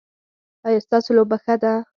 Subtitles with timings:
[0.67, 1.73] ایا ستاسو لوبه ښه نه ده؟